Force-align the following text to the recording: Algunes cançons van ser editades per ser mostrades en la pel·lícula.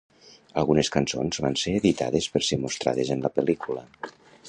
Algunes 0.61 0.89
cançons 0.95 1.41
van 1.45 1.59
ser 1.65 1.75
editades 1.81 2.31
per 2.37 2.43
ser 2.51 2.61
mostrades 2.65 3.13
en 3.19 3.25
la 3.27 3.37
pel·lícula. 3.37 3.87